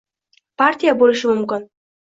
partiya 0.61 0.95
bo‘lishi 1.03 1.31
mumkin. 1.35 1.73